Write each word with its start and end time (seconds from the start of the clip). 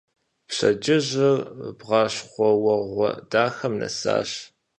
Пщэдджыжьыр 0.47 1.37
бгъащхъуэуэгъуэ 1.77 3.09
дахэм 3.31 3.73
нэсащ. 3.79 4.29